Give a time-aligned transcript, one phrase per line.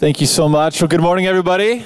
[0.00, 0.80] Thank you so much.
[0.80, 1.80] Well, good morning, everybody.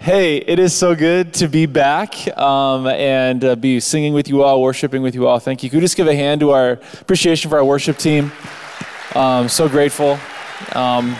[0.00, 4.42] hey, it is so good to be back um, and uh, be singing with you
[4.42, 5.38] all, worshiping with you all.
[5.38, 5.70] Thank you.
[5.70, 8.32] Could we just give a hand to our appreciation for our worship team?
[9.14, 10.18] Um, so grateful.
[10.72, 11.14] Um,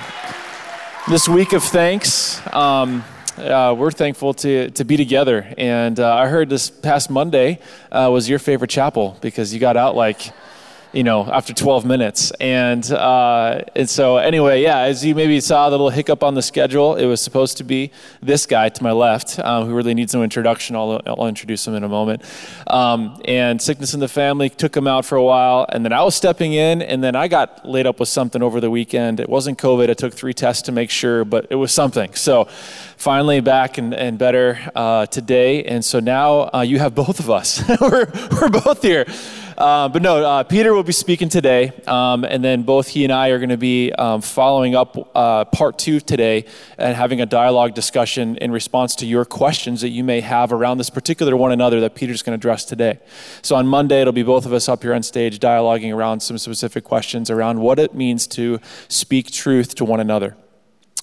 [1.08, 3.04] this week of thanks, um,
[3.38, 5.46] uh, we're thankful to, to be together.
[5.56, 7.60] And uh, I heard this past Monday
[7.92, 10.32] uh, was your favorite chapel because you got out like
[10.94, 12.30] you know, after 12 minutes.
[12.40, 16.42] And, uh, and so, anyway, yeah, as you maybe saw the little hiccup on the
[16.42, 17.90] schedule, it was supposed to be
[18.22, 20.76] this guy to my left, uh, who really needs no introduction.
[20.76, 22.22] I'll, I'll introduce him in a moment.
[22.68, 25.66] Um, and sickness in the family took him out for a while.
[25.68, 28.60] And then I was stepping in, and then I got laid up with something over
[28.60, 29.18] the weekend.
[29.18, 29.90] It wasn't COVID.
[29.90, 32.14] I took three tests to make sure, but it was something.
[32.14, 32.48] So,
[33.04, 35.62] finally back and, and better uh, today.
[35.64, 37.62] And so now uh, you have both of us.
[37.80, 39.04] we're, we're both here.
[39.58, 43.12] Uh, but no, uh, Peter will be speaking today, um, and then both he and
[43.12, 46.46] I are going to be um, following up uh, part two today
[46.78, 50.78] and having a dialogue discussion in response to your questions that you may have around
[50.78, 52.98] this particular one another that Peter's going to address today.
[53.42, 56.38] So on Monday, it'll be both of us up here on stage dialoguing around some
[56.38, 60.36] specific questions around what it means to speak truth to one another.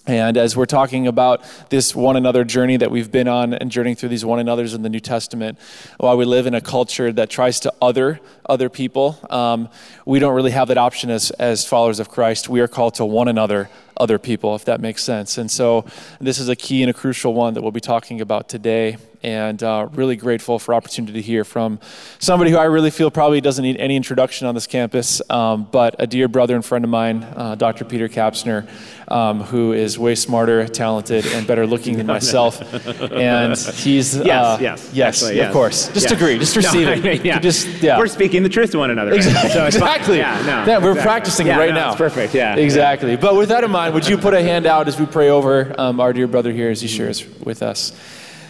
[0.08, 3.96] And as we're talking about this one another journey that we've been on and journeying
[3.96, 5.60] through these one another's in the New Testament,
[5.98, 9.70] while we live in a culture that tries to other other people, um,
[10.06, 12.50] we don't really have that option as, as followers of Christ.
[12.50, 13.70] We are called to one another
[14.02, 15.38] other people, if that makes sense.
[15.38, 15.86] And so
[16.20, 19.62] this is a key and a crucial one that we'll be talking about today and
[19.62, 21.80] uh, really grateful for opportunity to hear from
[22.20, 25.96] somebody who I really feel probably doesn't need any introduction on this campus, um, but
[26.00, 27.86] a dear brother and friend of mine, uh, Dr.
[27.86, 28.68] Peter Kapsner,
[29.08, 32.62] um, who is way smarter, talented, and better looking than myself.
[33.12, 35.88] and he's yes, uh, yes, yes, actually, yes, of course.
[35.90, 36.12] Just yes.
[36.12, 37.26] agree, just receive no, it.
[37.26, 37.40] yeah.
[37.40, 38.00] Just, yeah.
[38.00, 39.12] We're speaking the truth to one another.
[39.12, 39.18] Right?
[39.18, 39.52] Exactly.
[39.52, 40.18] So exactly.
[40.18, 41.02] Yeah, no, yeah, we're exactly.
[41.02, 41.90] practicing yeah, it right no, now.
[41.90, 42.34] It's perfect.
[42.34, 42.56] Yeah.
[42.56, 43.16] Exactly.
[43.16, 45.76] But with that in mind, would you put a hand out as we pray over
[45.78, 47.92] um, our dear brother here as he shares with us?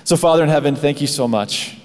[0.04, 1.78] So, Father in heaven, thank you so much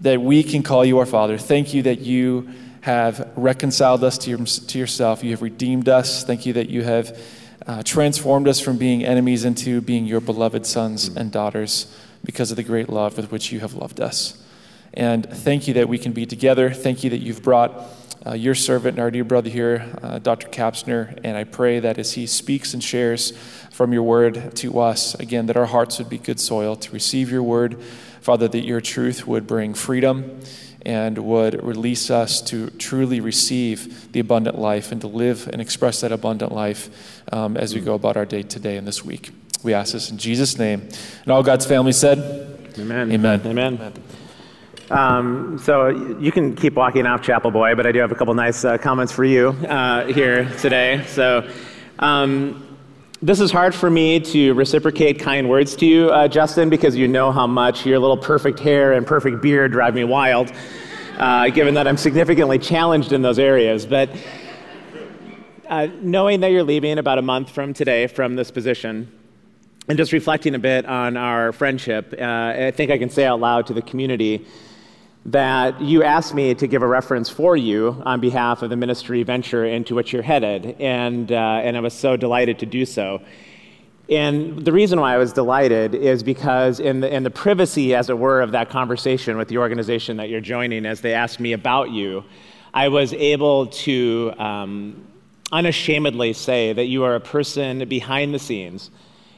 [0.00, 1.36] that we can call you our Father.
[1.38, 2.48] Thank you that you
[2.80, 5.22] have reconciled us to, your, to yourself.
[5.22, 6.24] You have redeemed us.
[6.24, 7.18] Thank you that you have
[7.66, 11.94] uh, transformed us from being enemies into being your beloved sons and daughters
[12.24, 14.42] because of the great love with which you have loved us.
[14.94, 16.70] And thank you that we can be together.
[16.70, 20.48] Thank you that you've brought uh, your servant and our dear brother here, uh, Dr.
[20.48, 21.18] Kapsner.
[21.24, 23.32] And I pray that as he speaks and shares,
[23.72, 25.14] from your word to us.
[25.14, 27.82] Again, that our hearts would be good soil to receive your word.
[28.20, 30.40] Father, that your truth would bring freedom
[30.84, 36.00] and would release us to truly receive the abundant life and to live and express
[36.02, 39.30] that abundant life um, as we go about our day today and this week.
[39.62, 40.88] We ask this in Jesus' name.
[41.22, 42.18] And all God's family said,
[42.78, 43.12] Amen.
[43.12, 43.40] Amen.
[43.44, 43.74] Amen.
[43.74, 43.92] Amen.
[44.90, 45.88] Um, so
[46.18, 48.78] you can keep walking off, Chapel Boy, but I do have a couple nice uh,
[48.78, 51.04] comments for you uh, here today.
[51.06, 51.48] So.
[51.98, 52.68] Um,
[53.22, 57.06] this is hard for me to reciprocate kind words to you, uh, Justin, because you
[57.06, 60.50] know how much your little perfect hair and perfect beard drive me wild,
[61.18, 63.86] uh, given that I'm significantly challenged in those areas.
[63.86, 64.10] But
[65.68, 69.12] uh, knowing that you're leaving about a month from today from this position,
[69.86, 73.38] and just reflecting a bit on our friendship, uh, I think I can say out
[73.38, 74.44] loud to the community
[75.26, 79.22] that you asked me to give a reference for you on behalf of the ministry
[79.22, 83.22] venture into which you're headed, and, uh, and I was so delighted to do so.
[84.08, 88.10] And the reason why I was delighted is because, in the, in the privacy, as
[88.10, 91.52] it were, of that conversation with the organization that you're joining, as they asked me
[91.52, 92.24] about you,
[92.74, 95.06] I was able to um,
[95.52, 98.90] unashamedly say that you are a person behind the scenes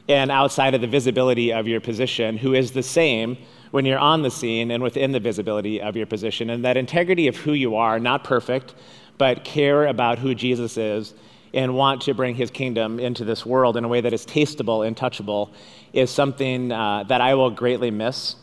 [0.08, 3.36] and outside of the visibility of your position who is the same
[3.74, 6.48] when you're on the scene and within the visibility of your position.
[6.48, 8.72] And that integrity of who you are, not perfect,
[9.18, 11.12] but care about who Jesus is
[11.52, 14.86] and want to bring his kingdom into this world in a way that is tastable
[14.86, 15.50] and touchable
[15.92, 18.36] is something uh, that I will greatly miss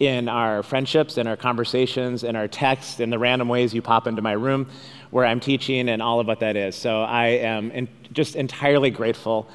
[0.00, 4.08] in our friendships, in our conversations, in our texts, in the random ways you pop
[4.08, 4.66] into my room
[5.10, 6.74] where I'm teaching and all of what that is.
[6.74, 9.48] So I am in, just entirely grateful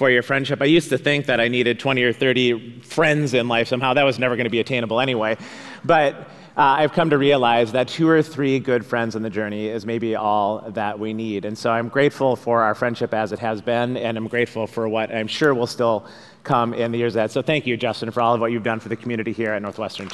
[0.00, 0.62] for your friendship.
[0.62, 3.92] I used to think that I needed 20 or 30 friends in life somehow.
[3.92, 5.36] That was never going to be attainable anyway.
[5.84, 9.66] But uh, I've come to realize that two or three good friends in the journey
[9.68, 11.44] is maybe all that we need.
[11.44, 14.88] And so I'm grateful for our friendship as it has been, and I'm grateful for
[14.88, 16.06] what I'm sure will still
[16.44, 17.30] come in the years ahead.
[17.30, 19.60] So thank you, Justin, for all of what you've done for the community here at
[19.60, 20.08] Northwestern.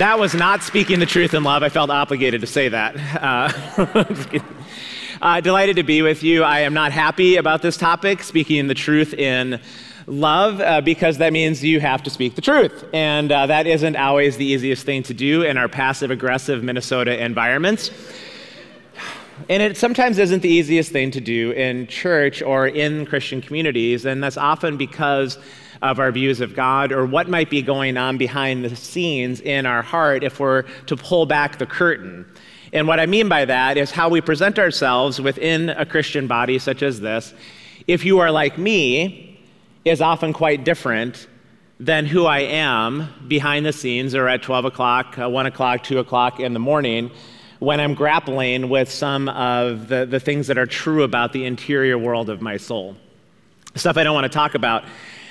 [0.00, 1.62] That was not speaking the truth in love.
[1.62, 2.96] I felt obligated to say that.
[3.22, 4.40] Uh,
[5.20, 6.44] Uh, delighted to be with you.
[6.44, 9.60] I am not happy about this topic, speaking the truth in
[10.06, 12.84] love, uh, because that means you have to speak the truth.
[12.92, 17.20] And uh, that isn't always the easiest thing to do in our passive aggressive Minnesota
[17.20, 17.90] environments.
[19.48, 24.04] And it sometimes isn't the easiest thing to do in church or in Christian communities,
[24.04, 25.36] and that's often because
[25.82, 29.66] of our views of God or what might be going on behind the scenes in
[29.66, 32.24] our heart if we're to pull back the curtain.
[32.72, 36.58] And what I mean by that is how we present ourselves within a Christian body
[36.58, 37.32] such as this.
[37.86, 39.28] If you are like me,
[39.84, 41.26] is often quite different
[41.80, 45.98] than who I am behind the scenes or at 12 o'clock, uh, 1 o'clock, 2
[45.98, 47.10] o'clock in the morning
[47.60, 51.98] when I'm grappling with some of the, the things that are true about the interior
[51.98, 52.96] world of my soul.
[53.74, 54.84] Stuff I don't want to talk about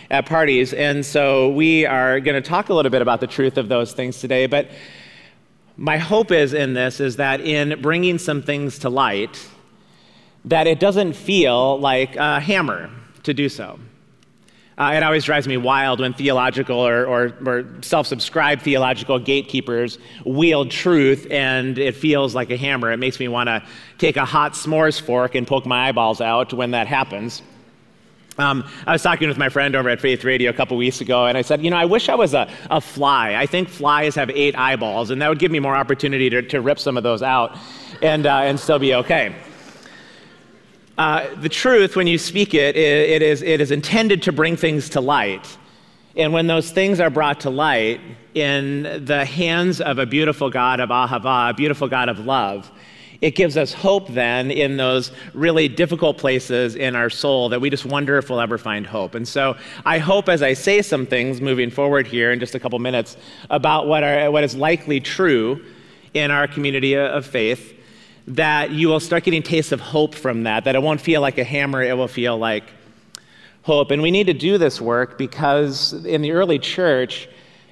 [0.09, 0.73] at parties.
[0.73, 3.93] And so we are going to talk a little bit about the truth of those
[3.93, 4.45] things today.
[4.45, 4.69] But
[5.77, 9.47] my hope is in this is that in bringing some things to light,
[10.45, 12.89] that it doesn't feel like a hammer
[13.23, 13.79] to do so.
[14.79, 19.97] Uh, it always drives me wild when theological or, or, or self subscribed theological gatekeepers
[20.23, 22.91] wield truth and it feels like a hammer.
[22.91, 23.63] It makes me want to
[23.97, 27.41] take a hot s'mores fork and poke my eyeballs out when that happens.
[28.39, 31.25] Um, I was talking with my friend over at Faith Radio a couple weeks ago,
[31.25, 33.33] and I said, You know, I wish I was a, a fly.
[33.35, 36.61] I think flies have eight eyeballs, and that would give me more opportunity to, to
[36.61, 37.57] rip some of those out
[38.03, 39.35] and, uh, and still be okay.
[40.99, 44.55] Uh, the truth, when you speak it, it, it, is, it is intended to bring
[44.55, 45.57] things to light.
[46.15, 48.01] And when those things are brought to light
[48.33, 52.71] in the hands of a beautiful God of Ahava, a beautiful God of love,
[53.21, 57.69] it gives us hope then in those really difficult places in our soul that we
[57.69, 59.15] just wonder if we'll ever find hope.
[59.15, 62.59] And so I hope as I say some things moving forward here in just a
[62.59, 63.17] couple minutes
[63.49, 65.63] about what, are, what is likely true
[66.13, 67.73] in our community of faith,
[68.27, 71.37] that you will start getting tastes of hope from that, that it won't feel like
[71.37, 72.65] a hammer, it will feel like
[73.63, 73.91] hope.
[73.91, 77.27] And we need to do this work because in the early church,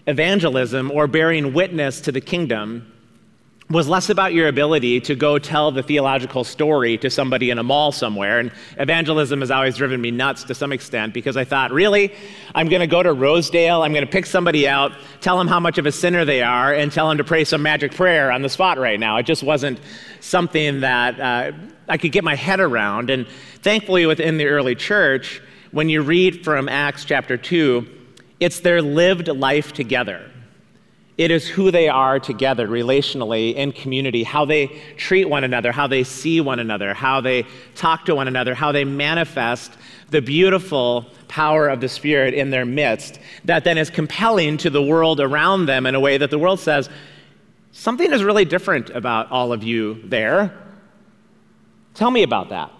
[0.07, 2.91] evangelism or bearing witness to the kingdom
[3.69, 7.63] was less about your ability to go tell the theological story to somebody in a
[7.63, 8.37] mall somewhere.
[8.37, 12.13] And evangelism has always driven me nuts to some extent because I thought, really?
[12.53, 15.59] I'm going to go to Rosedale, I'm going to pick somebody out, tell them how
[15.59, 18.43] much of a sinner they are, and tell them to pray some magic prayer on
[18.43, 19.17] the spot right now.
[19.17, 19.79] It just wasn't
[20.19, 21.51] something that uh,
[21.89, 23.09] I could get my head around.
[23.09, 23.27] And
[23.63, 25.41] thankfully, within the early church,
[25.71, 27.87] when you read from Acts chapter 2,
[28.39, 30.29] it's their lived life together.
[31.17, 34.67] It is who they are together relationally in community, how they
[34.97, 38.73] treat one another, how they see one another, how they talk to one another, how
[38.73, 39.71] they manifest
[40.09, 44.81] the beautiful power of the Spirit in their midst that then is compelling to the
[44.81, 46.89] world around them in a way that the world says,
[47.71, 50.53] something is really different about all of you there.
[51.93, 52.71] Tell me about that.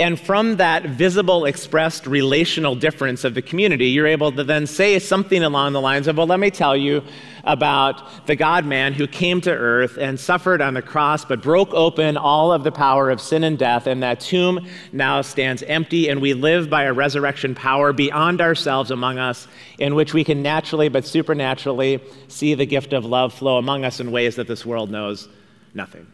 [0.00, 4.98] And from that visible, expressed relational difference of the community, you're able to then say
[4.98, 7.02] something along the lines of, Well, let me tell you
[7.44, 11.74] about the God man who came to earth and suffered on the cross, but broke
[11.74, 16.08] open all of the power of sin and death, and that tomb now stands empty,
[16.08, 19.48] and we live by a resurrection power beyond ourselves among us,
[19.78, 24.00] in which we can naturally but supernaturally see the gift of love flow among us
[24.00, 25.28] in ways that this world knows
[25.74, 26.06] nothing.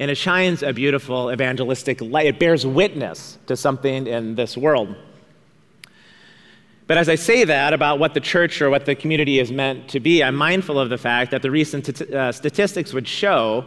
[0.00, 2.26] And it shines a beautiful evangelistic light.
[2.26, 4.96] It bears witness to something in this world.
[6.86, 9.88] But as I say that about what the church or what the community is meant
[9.90, 13.66] to be, I'm mindful of the fact that the recent t- uh, statistics would show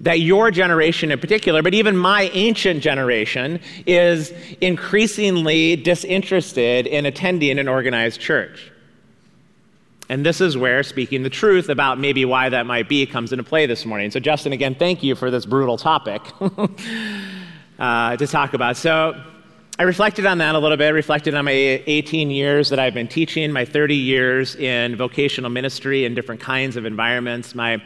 [0.00, 7.58] that your generation in particular, but even my ancient generation, is increasingly disinterested in attending
[7.58, 8.71] an organized church.
[10.12, 13.44] And this is where speaking the truth about maybe why that might be comes into
[13.44, 14.10] play this morning.
[14.10, 16.20] So, Justin, again, thank you for this brutal topic
[17.78, 18.76] uh, to talk about.
[18.76, 19.18] So,
[19.78, 23.08] I reflected on that a little bit, reflected on my 18 years that I've been
[23.08, 27.82] teaching, my 30 years in vocational ministry in different kinds of environments, my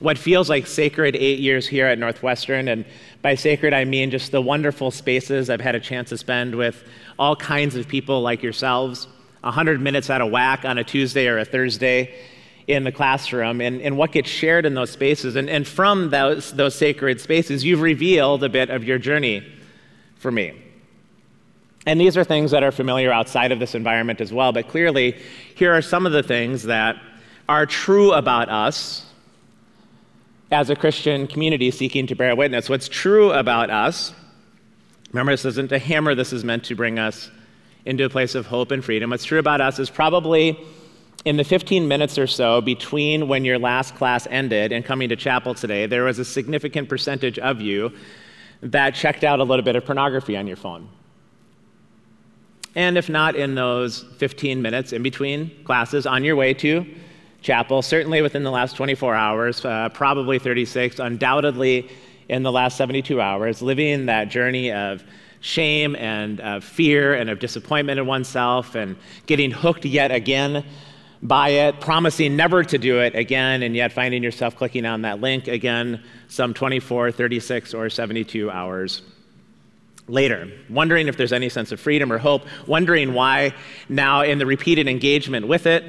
[0.00, 2.66] what feels like sacred eight years here at Northwestern.
[2.66, 2.84] And
[3.22, 6.82] by sacred, I mean just the wonderful spaces I've had a chance to spend with
[7.20, 9.06] all kinds of people like yourselves.
[9.42, 12.14] 100 minutes out of whack on a Tuesday or a Thursday
[12.66, 15.36] in the classroom and, and what gets shared in those spaces.
[15.36, 19.44] And, and from those, those sacred spaces, you've revealed a bit of your journey
[20.16, 20.54] for me.
[21.86, 25.20] And these are things that are familiar outside of this environment as well, but clearly,
[25.56, 26.96] here are some of the things that
[27.48, 29.04] are true about us
[30.52, 32.68] as a Christian community seeking to bear witness.
[32.68, 34.14] What's true about us,
[35.10, 37.30] remember, this isn't a hammer, this is meant to bring us
[37.84, 39.10] into a place of hope and freedom.
[39.10, 40.58] What's true about us is probably
[41.24, 45.16] in the 15 minutes or so between when your last class ended and coming to
[45.16, 47.92] chapel today, there was a significant percentage of you
[48.62, 50.88] that checked out a little bit of pornography on your phone.
[52.74, 56.86] And if not in those 15 minutes in between classes on your way to
[57.42, 61.90] chapel, certainly within the last 24 hours, uh, probably 36, undoubtedly
[62.28, 65.04] in the last 72 hours, living that journey of
[65.42, 68.96] shame and of fear and of disappointment in oneself and
[69.26, 70.64] getting hooked yet again
[71.20, 75.20] by it, promising never to do it again, and yet finding yourself clicking on that
[75.20, 79.02] link again some 24, 36, or 72 hours
[80.08, 83.54] later, wondering if there's any sense of freedom or hope, wondering why
[83.88, 85.84] now in the repeated engagement with it,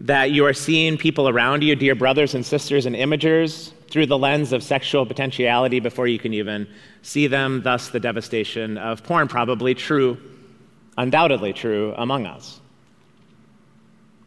[0.00, 4.18] that you are seeing people around you, dear brothers and sisters and imagers, through the
[4.18, 6.66] lens of sexual potentiality before you can even
[7.02, 10.18] see them, thus, the devastation of porn, probably true,
[10.98, 12.60] undoubtedly true among us.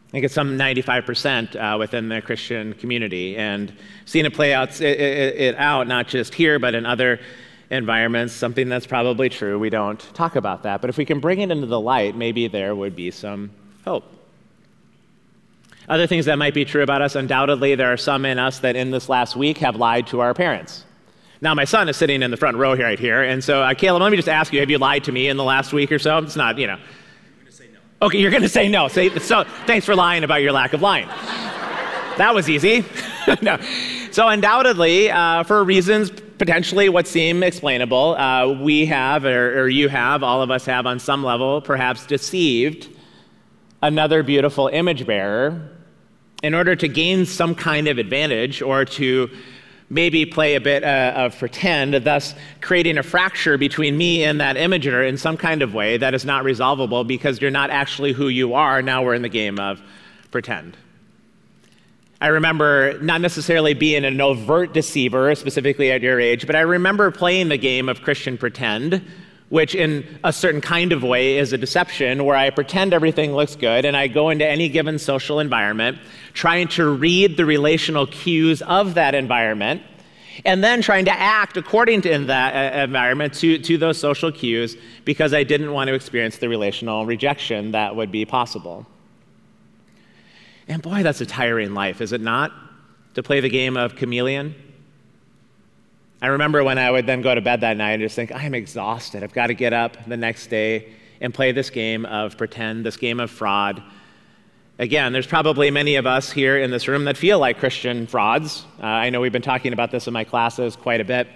[0.06, 3.70] I think it's some 95% uh, within the Christian community, and
[4.06, 7.20] seeing it play out, it, it, it out, not just here, but in other
[7.68, 9.58] environments, something that's probably true.
[9.58, 10.80] We don't talk about that.
[10.80, 13.50] But if we can bring it into the light, maybe there would be some
[13.84, 14.17] hope.
[15.88, 18.76] Other things that might be true about us undoubtedly, there are some in us that
[18.76, 20.84] in this last week have lied to our parents.
[21.40, 24.02] Now, my son is sitting in the front row right here, and so, uh, Caleb,
[24.02, 25.98] let me just ask you have you lied to me in the last week or
[25.98, 26.18] so?
[26.18, 26.76] It's not, you know.
[26.76, 28.06] No.
[28.06, 28.88] Okay, you're going to say no.
[28.88, 31.06] Say, so, thanks for lying about your lack of lying.
[31.06, 32.84] that was easy.
[33.42, 33.58] no.
[34.10, 39.88] So, undoubtedly, uh, for reasons potentially what seem explainable, uh, we have, or, or you
[39.88, 42.88] have, all of us have on some level, perhaps deceived
[43.80, 45.70] another beautiful image bearer
[46.42, 49.28] in order to gain some kind of advantage or to
[49.90, 54.56] maybe play a bit uh, of pretend, thus creating a fracture between me and that
[54.56, 58.28] imager in some kind of way that is not resolvable because you're not actually who
[58.28, 58.82] you are.
[58.82, 59.80] Now we're in the game of
[60.30, 60.76] pretend.
[62.20, 67.10] I remember not necessarily being an overt deceiver, specifically at your age, but I remember
[67.10, 69.04] playing the game of Christian pretend
[69.48, 73.56] which in a certain kind of way is a deception where I pretend everything looks
[73.56, 75.98] good and I go into any given social environment
[76.34, 79.82] trying to read the relational cues of that environment
[80.44, 84.76] and then trying to act according to that uh, environment to, to those social cues
[85.04, 88.86] because I didn't want to experience the relational rejection that would be possible.
[90.68, 92.52] And boy, that's a tiring life, is it not?
[93.14, 94.54] To play the game of chameleon?
[96.20, 98.54] I remember when I would then go to bed that night and just think, I'm
[98.54, 99.22] exhausted.
[99.22, 102.96] I've got to get up the next day and play this game of pretend, this
[102.96, 103.82] game of fraud.
[104.80, 108.64] Again, there's probably many of us here in this room that feel like Christian frauds.
[108.80, 111.28] Uh, I know we've been talking about this in my classes quite a bit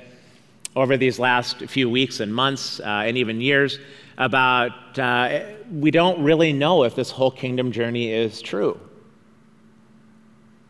[0.74, 3.78] over these last few weeks and months uh, and even years
[4.18, 8.78] about uh, we don't really know if this whole kingdom journey is true.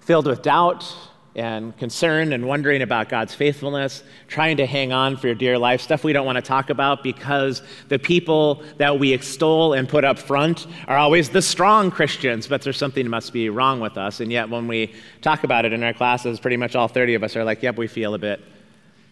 [0.00, 0.90] Filled with doubt,
[1.35, 5.81] and concern and wondering about God's faithfulness, trying to hang on for your dear life,
[5.81, 10.05] stuff we don't want to talk about because the people that we extol and put
[10.05, 14.21] up front are always the strong Christians, but there's something must be wrong with us.
[14.21, 17.25] And yet, when we talk about it in our classes, pretty much all 30 of
[17.25, 18.41] us are like, yep, we feel a bit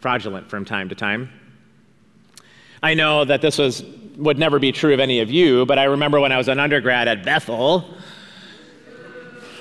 [0.01, 1.31] fraudulent from time to time.
[2.83, 3.83] I know that this was,
[4.17, 6.59] would never be true of any of you, but I remember when I was an
[6.59, 7.85] undergrad at Bethel,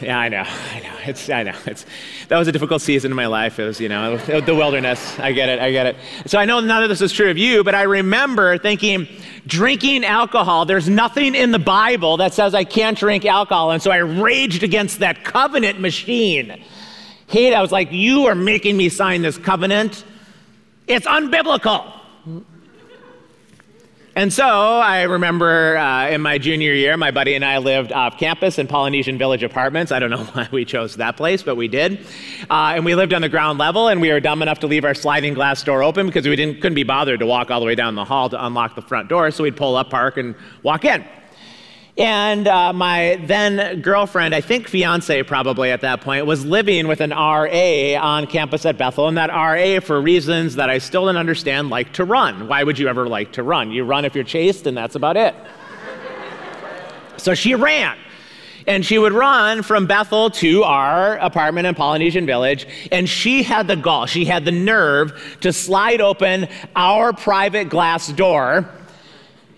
[0.01, 0.43] yeah, I know.
[0.43, 0.95] I know.
[1.05, 1.55] It's, I know.
[1.65, 1.85] It's,
[2.27, 3.59] that was a difficult season in my life.
[3.59, 5.17] It was, you know, the wilderness.
[5.19, 5.59] I get it.
[5.59, 5.95] I get it.
[6.25, 9.07] So I know none of this is true of you, but I remember thinking,
[9.47, 13.71] drinking alcohol, there's nothing in the Bible that says I can't drink alcohol.
[13.71, 16.63] And so I raged against that covenant machine.
[17.27, 20.03] Hate, I was like, you are making me sign this covenant.
[20.87, 21.93] It's unbiblical.
[24.19, 28.17] And so I remember uh, in my junior year, my buddy and I lived off
[28.17, 29.93] campus in Polynesian Village Apartments.
[29.93, 32.05] I don't know why we chose that place, but we did.
[32.49, 34.83] Uh, and we lived on the ground level, and we were dumb enough to leave
[34.83, 37.65] our sliding glass door open because we didn't, couldn't be bothered to walk all the
[37.65, 39.31] way down the hall to unlock the front door.
[39.31, 41.05] So we'd pull up, park, and walk in.
[41.99, 47.01] And uh, my then girlfriend, I think fiance probably at that point, was living with
[47.01, 49.09] an RA on campus at Bethel.
[49.09, 52.47] And that RA, for reasons that I still don't understand, liked to run.
[52.47, 53.71] Why would you ever like to run?
[53.71, 55.35] You run if you're chased, and that's about it.
[57.17, 57.97] so she ran.
[58.65, 62.65] And she would run from Bethel to our apartment in Polynesian Village.
[62.93, 68.07] And she had the gall, she had the nerve to slide open our private glass
[68.07, 68.69] door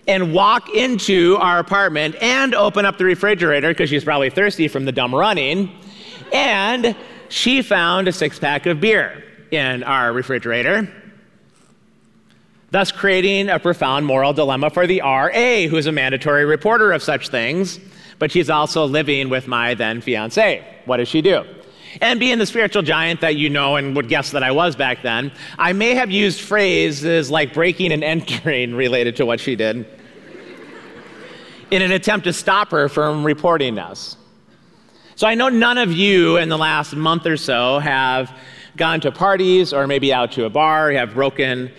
[0.06, 4.84] and walk into our apartment and open up the refrigerator because she's probably thirsty from
[4.84, 5.70] the dumb running.
[6.32, 6.96] And
[7.28, 10.90] she found a six pack of beer in our refrigerator,
[12.70, 17.02] thus creating a profound moral dilemma for the RA, who is a mandatory reporter of
[17.02, 17.78] such things,
[18.18, 20.64] but she's also living with my then fiance.
[20.86, 21.44] What does she do?
[22.00, 25.02] And being the spiritual giant that you know and would guess that I was back
[25.02, 29.86] then, I may have used phrases like breaking and entering related to what she did
[31.70, 34.16] in an attempt to stop her from reporting us.
[35.16, 38.36] So I know none of you in the last month or so have
[38.76, 41.72] gone to parties or maybe out to a bar, have broken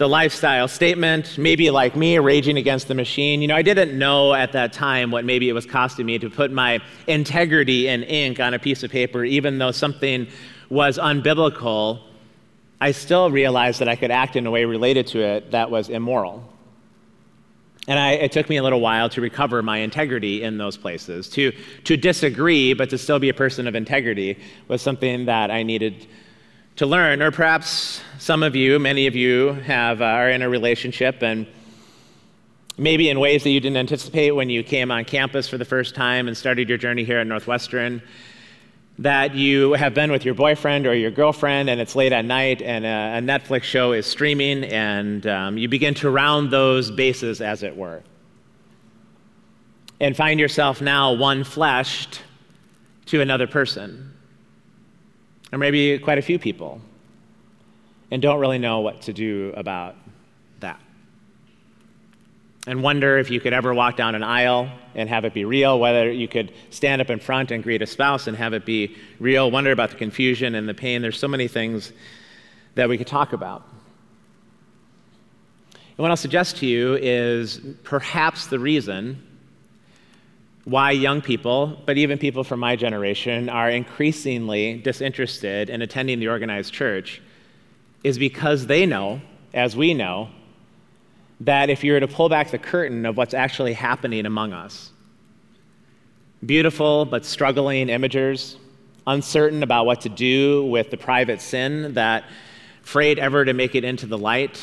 [0.00, 3.42] the lifestyle statement, maybe like me, raging against the machine.
[3.42, 6.30] You know, I didn't know at that time what maybe it was costing me to
[6.30, 10.26] put my integrity in ink on a piece of paper, even though something
[10.70, 12.00] was unbiblical.
[12.80, 15.90] I still realized that I could act in a way related to it that was
[15.90, 16.50] immoral.
[17.86, 21.28] And I, it took me a little while to recover my integrity in those places.
[21.28, 21.52] To,
[21.84, 26.06] to disagree, but to still be a person of integrity, was something that I needed
[26.80, 27.20] to learn.
[27.20, 31.46] Or perhaps some of you, many of you, have, uh, are in a relationship and
[32.78, 35.94] maybe in ways that you didn't anticipate when you came on campus for the first
[35.94, 38.00] time and started your journey here at Northwestern
[38.98, 42.62] that you have been with your boyfriend or your girlfriend and it's late at night
[42.62, 47.42] and a, a Netflix show is streaming and um, you begin to round those bases,
[47.42, 48.02] as it were.
[50.00, 52.22] And find yourself now one fleshed
[53.04, 54.09] to another person,
[55.52, 56.80] or maybe quite a few people,
[58.10, 59.96] and don't really know what to do about
[60.60, 60.80] that.
[62.66, 65.80] and wonder if you could ever walk down an aisle and have it be real,
[65.80, 68.94] whether you could stand up in front and greet a spouse and have it be
[69.18, 71.00] real, wonder about the confusion and the pain.
[71.00, 71.92] There's so many things
[72.74, 73.66] that we could talk about.
[75.72, 79.26] And what I'll suggest to you is perhaps the reason
[80.64, 86.28] why young people, but even people from my generation, are increasingly disinterested in attending the
[86.28, 87.22] organized church
[88.04, 89.20] is because they know,
[89.52, 90.28] as we know,
[91.40, 94.90] that if you were to pull back the curtain of what's actually happening among us,
[96.44, 98.56] beautiful but struggling imagers,
[99.06, 102.24] uncertain about what to do with the private sin that
[102.82, 104.60] afraid ever to make it into the light.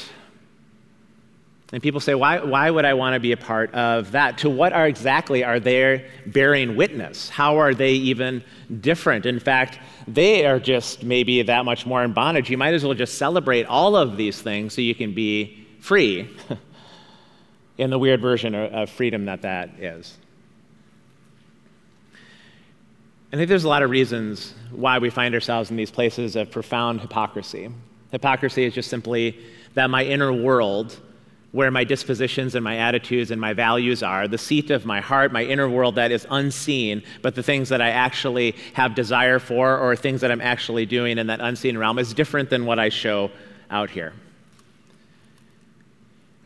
[1.73, 4.37] And people say, why, why would I want to be a part of that?
[4.39, 7.29] To what are exactly are they bearing witness?
[7.29, 8.41] How are they even
[8.79, 9.25] different?
[9.25, 12.49] In fact, they are just maybe that much more in bondage.
[12.49, 16.29] You might as well just celebrate all of these things so you can be free.
[17.77, 20.17] in the weird version of freedom that that is.
[23.31, 26.49] I think there's a lot of reasons why we find ourselves in these places of
[26.49, 27.69] profound hypocrisy.
[28.11, 29.39] Hypocrisy is just simply
[29.73, 30.99] that my inner world,
[31.51, 35.31] where my dispositions and my attitudes and my values are, the seat of my heart,
[35.31, 39.77] my inner world that is unseen, but the things that I actually have desire for
[39.77, 42.89] or things that I'm actually doing in that unseen realm is different than what I
[42.89, 43.31] show
[43.69, 44.13] out here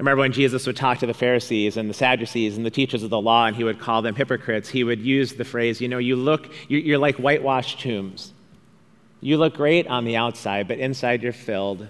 [0.01, 3.11] remember when Jesus would talk to the Pharisees and the Sadducees and the teachers of
[3.11, 5.99] the law, and he would call them hypocrites, he would use the phrase, you know,
[5.99, 8.33] you look, you're like whitewashed tombs.
[9.21, 11.87] You look great on the outside, but inside you're filled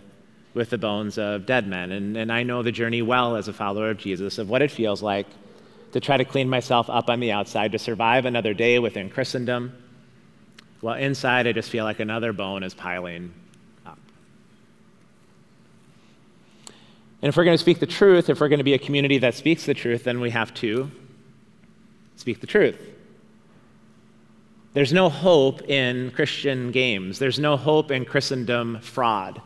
[0.54, 1.92] with the bones of dead men.
[1.92, 4.72] And, and I know the journey well as a follower of Jesus of what it
[4.72, 5.28] feels like
[5.94, 9.74] to try to clean myself up on the outside, to survive another day within Christendom,
[10.80, 13.34] while inside I just feel like another bone is piling
[13.86, 14.00] up.
[17.22, 19.18] And if we're going to speak the truth, if we're going to be a community
[19.20, 20.90] that speaks the truth, then we have to
[22.16, 22.80] speak the truth.
[24.74, 27.20] There's no hope in Christian games.
[27.20, 29.42] There's no hope in Christendom fraud.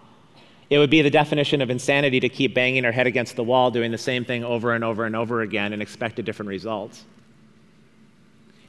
[0.70, 3.70] It would be the definition of insanity to keep banging our head against the wall,
[3.70, 7.04] doing the same thing over and over and over again, and expect a different result.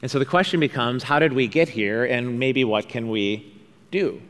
[0.01, 3.51] And so the question becomes how did we get here, and maybe what can we
[3.89, 4.21] do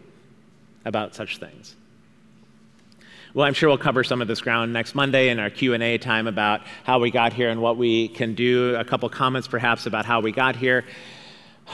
[0.85, 1.75] about such things?
[3.33, 6.25] Well, I'm sure we'll cover some of this ground next Monday in our Q&A time
[6.27, 8.75] about how we got here and what we can do.
[8.75, 10.85] A couple comments perhaps about how we got here.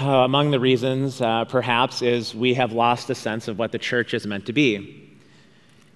[0.01, 3.77] Uh, among the reasons, uh, perhaps, is we have lost a sense of what the
[3.77, 5.03] church is meant to be.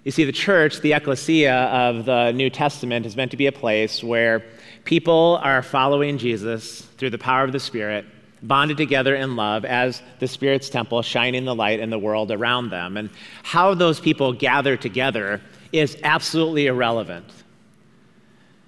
[0.08, 3.52] You see, the church, the ecclesia of the New Testament, is meant to be a
[3.52, 4.42] place where
[4.86, 8.06] people are following Jesus through the power of the Spirit,
[8.42, 12.70] bonded together in love as the Spirit's temple, shining the light in the world around
[12.70, 12.96] them.
[12.96, 13.10] And
[13.44, 15.42] how those people gather together
[15.74, 17.30] is absolutely irrelevant.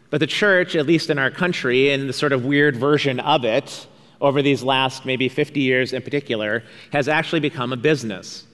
[0.09, 3.45] But the church, at least in our country, in the sort of weird version of
[3.45, 3.87] it,
[4.19, 8.45] over these last maybe 50 years in particular, has actually become a business.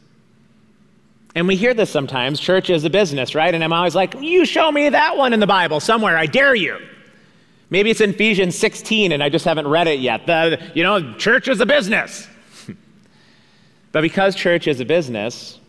[1.36, 3.54] And we hear this sometimes church is a business, right?
[3.54, 6.56] And I'm always like, you show me that one in the Bible somewhere, I dare
[6.56, 6.80] you.
[7.70, 10.26] Maybe it's in Ephesians 16 and I just haven't read it yet.
[10.26, 12.28] The, you know, church is a business.
[13.92, 15.60] but because church is a business,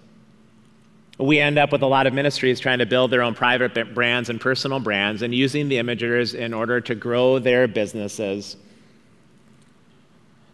[1.18, 4.28] we end up with a lot of ministries trying to build their own private brands
[4.28, 8.56] and personal brands and using the imagers in order to grow their businesses.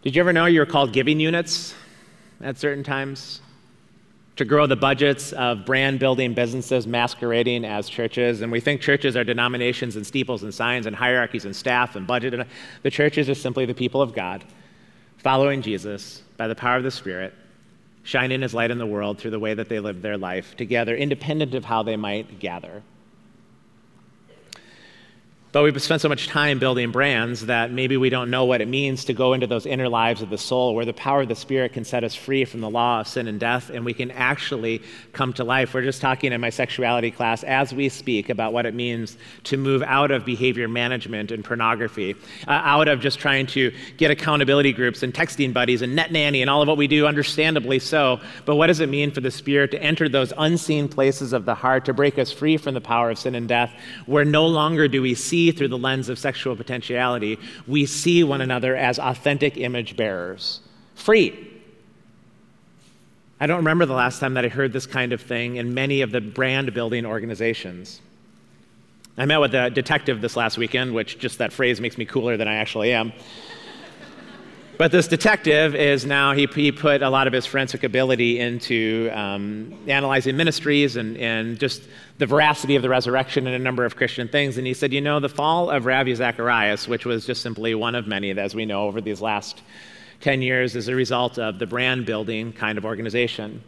[0.01, 1.75] Did you ever know you were called giving units
[2.41, 3.41] at certain times?
[4.37, 8.41] To grow the budgets of brand building businesses masquerading as churches.
[8.41, 12.07] And we think churches are denominations and steeples and signs and hierarchies and staff and
[12.07, 12.47] budget.
[12.81, 14.43] The churches are simply the people of God
[15.17, 17.33] following Jesus by the power of the Spirit,
[18.01, 20.95] shining his light in the world through the way that they live their life together,
[20.95, 22.81] independent of how they might gather.
[25.53, 28.67] But we've spent so much time building brands that maybe we don't know what it
[28.67, 31.35] means to go into those inner lives of the soul where the power of the
[31.35, 34.09] Spirit can set us free from the law of sin and death and we can
[34.09, 35.75] actually come to life.
[35.75, 39.57] We're just talking in my sexuality class as we speak about what it means to
[39.57, 42.15] move out of behavior management and pornography,
[42.47, 46.41] uh, out of just trying to get accountability groups and texting buddies and net nanny
[46.41, 48.19] and all of what we do, understandably so.
[48.45, 51.53] But what does it mean for the Spirit to enter those unseen places of the
[51.53, 53.71] heart, to break us free from the power of sin and death,
[54.07, 58.23] where no longer do we see see through the lens of sexual potentiality, we see
[58.23, 60.61] one another as authentic image bearers,
[60.95, 61.49] free.
[63.39, 66.01] I don't remember the last time that I heard this kind of thing in many
[66.01, 67.99] of the brand building organizations.
[69.17, 72.37] I met with a detective this last weekend, which just that phrase makes me cooler
[72.37, 73.11] than I actually am.
[74.75, 79.11] But this detective is now, he, he put a lot of his forensic ability into
[79.13, 81.83] um, analyzing ministries and, and just
[82.17, 84.57] the veracity of the resurrection and a number of Christian things.
[84.57, 87.93] And he said, you know, the fall of Ravi Zacharias, which was just simply one
[87.93, 89.61] of many, as we know, over these last
[90.21, 93.61] 10 years, is a result of the brand building kind of organization.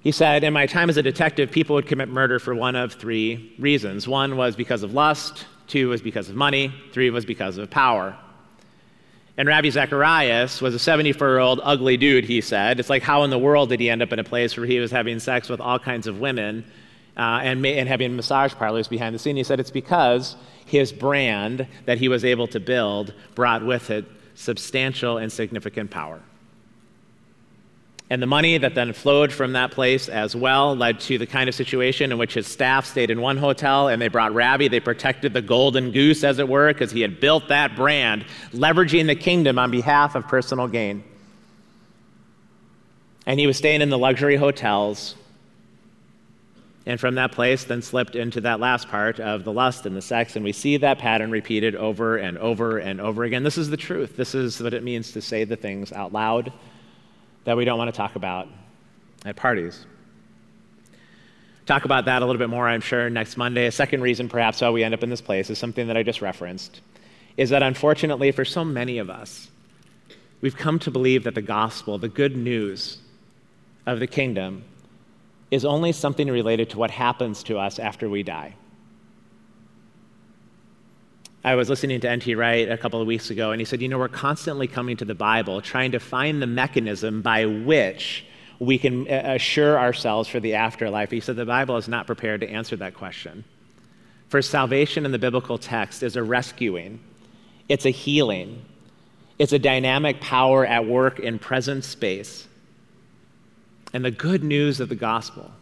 [0.00, 2.94] He said, In my time as a detective, people would commit murder for one of
[2.94, 4.08] three reasons.
[4.08, 8.16] One was because of lust, two was because of money, three was because of power.
[9.38, 12.80] And Ravi Zacharias was a 74 year old ugly dude, he said.
[12.80, 14.80] It's like, how in the world did he end up in a place where he
[14.80, 16.64] was having sex with all kinds of women
[17.16, 19.36] uh, and, and having massage parlors behind the scene?
[19.36, 20.34] He said it's because
[20.66, 26.20] his brand that he was able to build brought with it substantial and significant power.
[28.10, 31.46] And the money that then flowed from that place as well led to the kind
[31.46, 34.68] of situation in which his staff stayed in one hotel and they brought Ravi.
[34.68, 39.06] They protected the golden goose, as it were, because he had built that brand, leveraging
[39.06, 41.04] the kingdom on behalf of personal gain.
[43.26, 45.14] And he was staying in the luxury hotels.
[46.86, 50.00] And from that place, then slipped into that last part of the lust and the
[50.00, 50.34] sex.
[50.34, 53.42] And we see that pattern repeated over and over and over again.
[53.42, 54.16] This is the truth.
[54.16, 56.50] This is what it means to say the things out loud
[57.48, 58.46] that we don't want to talk about
[59.24, 59.86] at parties.
[61.64, 63.64] Talk about that a little bit more, I'm sure, next Monday.
[63.64, 66.02] A second reason, perhaps, why we end up in this place is something that I
[66.02, 66.82] just referenced
[67.38, 69.48] is that unfortunately, for so many of us,
[70.42, 72.98] we've come to believe that the gospel, the good news
[73.86, 74.62] of the kingdom,
[75.50, 78.52] is only something related to what happens to us after we die.
[81.44, 82.34] I was listening to N.T.
[82.34, 85.04] Wright a couple of weeks ago, and he said, You know, we're constantly coming to
[85.04, 88.24] the Bible trying to find the mechanism by which
[88.58, 91.12] we can uh, assure ourselves for the afterlife.
[91.12, 93.44] He said, The Bible is not prepared to answer that question.
[94.28, 97.00] For salvation in the biblical text is a rescuing,
[97.68, 98.64] it's a healing,
[99.38, 102.48] it's a dynamic power at work in present space.
[103.92, 105.52] And the good news of the gospel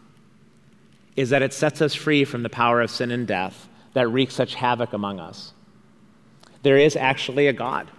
[1.15, 4.35] is that it sets us free from the power of sin and death that wreaks
[4.35, 5.53] such havoc among us
[6.67, 7.89] there is actually a God.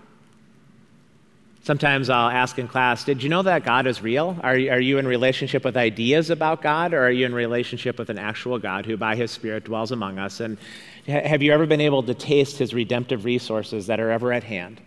[1.62, 4.36] Sometimes I'll ask in class, Did you know that God is real?
[4.42, 8.10] Are, are you in relationship with ideas about God, or are you in relationship with
[8.10, 10.40] an actual God who, by his Spirit, dwells among us?
[10.40, 10.58] And
[11.06, 14.82] have you ever been able to taste his redemptive resources that are ever at hand?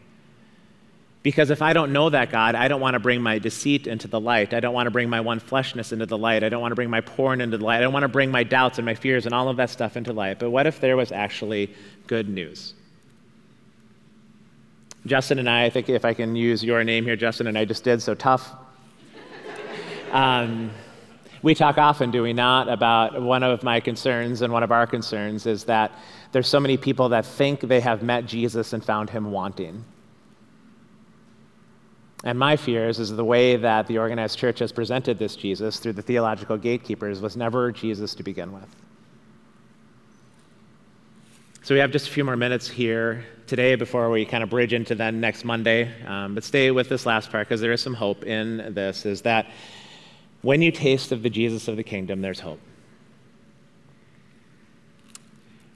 [1.24, 4.08] Because if I don't know that God, I don't want to bring my deceit into
[4.08, 4.54] the light.
[4.54, 6.44] I don't want to bring my one fleshness into the light.
[6.44, 7.78] I don't want to bring my porn into the light.
[7.78, 9.98] I don't want to bring my doubts and my fears and all of that stuff
[9.98, 10.38] into light.
[10.38, 11.74] But what if there was actually
[12.06, 12.76] good news?
[15.06, 17.66] Justin and I, I think if I can use your name here, Justin and I
[17.66, 18.52] just did, so tough.
[20.12, 20.72] Um,
[21.42, 24.86] we talk often, do we not, about one of my concerns and one of our
[24.86, 25.92] concerns is that
[26.32, 29.84] there's so many people that think they have met Jesus and found him wanting.
[32.24, 35.94] And my fears is the way that the organized church has presented this Jesus through
[35.94, 38.68] the theological gatekeepers was never Jesus to begin with.
[41.64, 44.72] So we have just a few more minutes here today before we kind of bridge
[44.72, 45.92] into then next Monday.
[46.06, 49.24] Um, but stay with this last part because there is some hope in this is
[49.24, 49.48] that
[50.42, 52.62] when you taste of the Jesus of the kingdom, there's hope.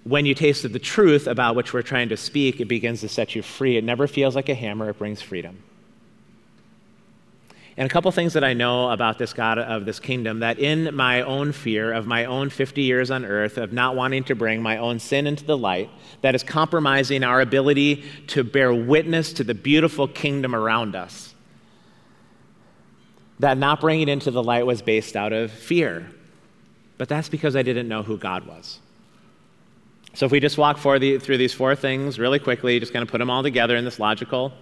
[0.06, 3.10] When you taste of the truth about which we're trying to speak, it begins to
[3.10, 3.76] set you free.
[3.76, 5.62] It never feels like a hammer, it brings freedom.
[7.78, 10.96] And a couple things that I know about this God of this kingdom that in
[10.96, 14.62] my own fear of my own 50 years on earth, of not wanting to bring
[14.62, 15.90] my own sin into the light,
[16.22, 21.36] that is compromising our ability to bear witness to the beautiful kingdom around us.
[23.40, 26.10] That not bringing it into the light was based out of fear.
[26.98, 28.80] But that's because I didn't know who God was.
[30.14, 33.10] So if we just walk the, through these four things really quickly, just kind of
[33.10, 34.54] put them all together in this logical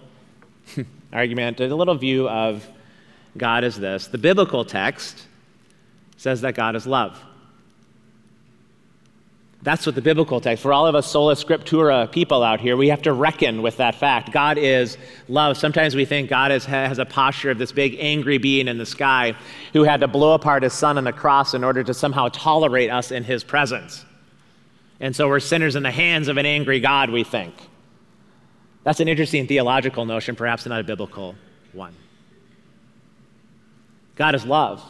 [1.12, 2.68] argument, a little view of
[3.36, 5.26] God is this the biblical text
[6.16, 7.20] says that God is love.
[9.64, 12.88] That's what the biblical text, for all of us sola scriptura people out here, we
[12.88, 14.30] have to reckon with that fact.
[14.30, 15.56] God is love.
[15.56, 18.84] Sometimes we think God is, has a posture of this big angry being in the
[18.84, 19.34] sky
[19.72, 22.90] who had to blow apart his son on the cross in order to somehow tolerate
[22.90, 24.04] us in his presence.
[25.00, 27.54] And so we're sinners in the hands of an angry God, we think.
[28.82, 31.36] That's an interesting theological notion, perhaps not a biblical
[31.72, 31.94] one.
[34.16, 34.82] God is love.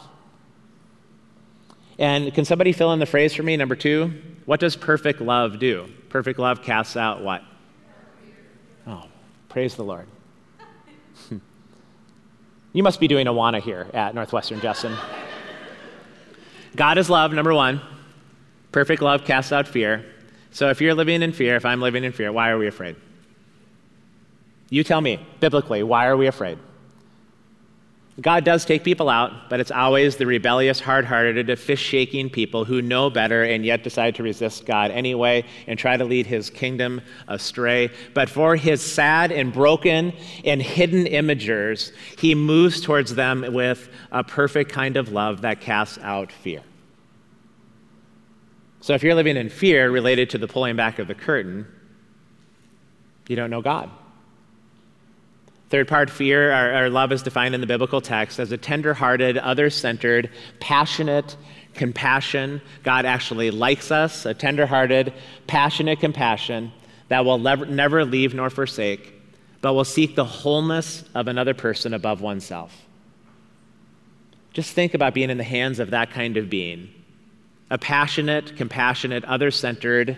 [1.97, 3.55] And can somebody fill in the phrase for me?
[3.57, 4.13] Number two,
[4.45, 5.87] what does perfect love do?
[6.09, 7.43] Perfect love casts out what?
[8.85, 9.05] Oh,
[9.49, 10.07] praise the Lord.
[12.73, 14.95] you must be doing Awana here at Northwestern Justin.
[16.75, 17.81] God is love, number one.
[18.71, 20.05] Perfect love casts out fear.
[20.51, 22.97] So if you're living in fear, if I'm living in fear, why are we afraid?
[24.69, 26.57] You tell me, biblically, why are we afraid?
[28.21, 32.63] God does take people out, but it's always the rebellious, hard hearted, fish shaking people
[32.63, 36.49] who know better and yet decide to resist God anyway and try to lead his
[36.49, 37.89] kingdom astray.
[38.13, 40.13] But for his sad and broken
[40.45, 45.97] and hidden imagers, he moves towards them with a perfect kind of love that casts
[46.01, 46.61] out fear.
[48.79, 51.67] So if you're living in fear related to the pulling back of the curtain,
[53.27, 53.89] you don't know God.
[55.69, 58.93] Third part, fear, our, our love is defined in the biblical text as a tender
[58.93, 61.35] hearted, other centered, passionate
[61.73, 62.61] compassion.
[62.83, 65.13] God actually likes us, a tender hearted,
[65.47, 66.71] passionate compassion
[67.09, 69.13] that will never, never leave nor forsake,
[69.61, 72.85] but will seek the wholeness of another person above oneself.
[74.53, 76.89] Just think about being in the hands of that kind of being
[77.71, 80.17] a passionate, compassionate, other centered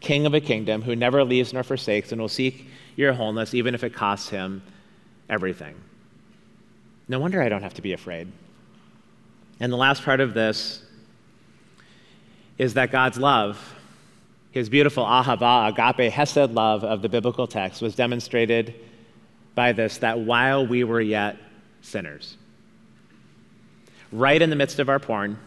[0.00, 3.74] king of a kingdom who never leaves nor forsakes and will seek your wholeness even
[3.74, 4.62] if it costs him
[5.28, 5.74] everything.
[7.08, 8.30] No wonder I don't have to be afraid.
[9.60, 10.82] And the last part of this
[12.58, 13.74] is that God's love,
[14.50, 18.74] his beautiful ahava, agape, hesed love of the biblical text, was demonstrated
[19.54, 21.36] by this that while we were yet
[21.82, 22.36] sinners,
[24.12, 25.38] right in the midst of our porn,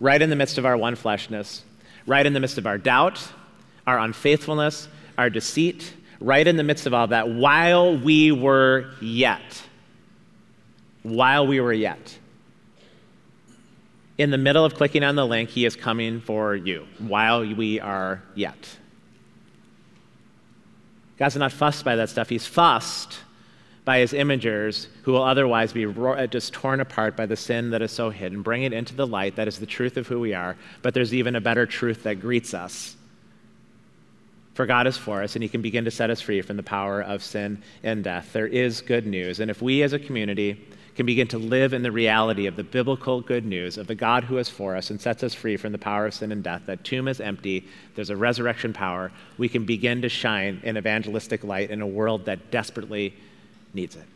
[0.00, 1.62] right in the midst of our one fleshness,
[2.06, 3.26] right in the midst of our doubt,
[3.86, 9.62] our unfaithfulness, our deceit, right in the midst of all that, while we were yet,
[11.02, 12.18] while we were yet,
[14.16, 17.80] in the middle of clicking on the link, he is coming for you while we
[17.80, 18.78] are yet.
[21.16, 22.28] God's not fussed by that stuff.
[22.28, 23.18] He's fussed
[23.84, 27.82] by his imagers who will otherwise be uh, just torn apart by the sin that
[27.82, 28.42] is so hidden.
[28.42, 29.36] Bring it into the light.
[29.36, 30.56] That is the truth of who we are.
[30.82, 32.96] But there's even a better truth that greets us
[34.54, 36.62] for God is for us, and He can begin to set us free from the
[36.62, 38.32] power of sin and death.
[38.32, 39.40] There is good news.
[39.40, 40.64] And if we as a community
[40.94, 44.22] can begin to live in the reality of the biblical good news of the God
[44.22, 46.62] who is for us and sets us free from the power of sin and death,
[46.66, 51.42] that tomb is empty, there's a resurrection power, we can begin to shine in evangelistic
[51.42, 53.12] light in a world that desperately
[53.74, 54.06] needs it.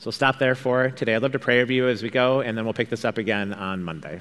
[0.00, 1.14] So stop there for today.
[1.14, 3.16] I'd love to pray over you as we go, and then we'll pick this up
[3.16, 4.20] again on Monday.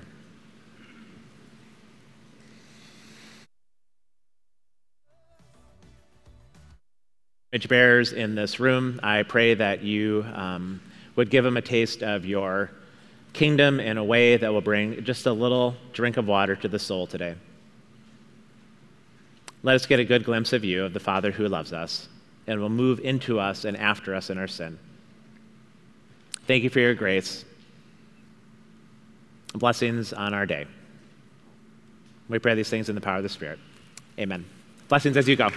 [7.54, 10.82] Image bearers in this room, I pray that you um,
[11.16, 12.72] would give them a taste of your
[13.32, 16.80] kingdom in a way that will bring just a little drink of water to the
[16.80, 17.36] soul today.
[19.62, 22.10] Let us get a good glimpse of you, of the Father who loves us,
[22.48, 24.80] and will move into us and after us in our sin.
[26.48, 27.46] Thank you for your grace.
[29.54, 30.66] Blessings on our day.
[32.30, 33.60] We pray these things in the power of the Spirit.
[34.18, 34.44] Amen.
[34.90, 35.50] Blessings as you go.